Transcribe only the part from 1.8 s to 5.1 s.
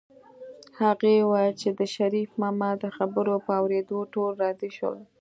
شريف ماما د خبرو په اورېدو ټول راضي شول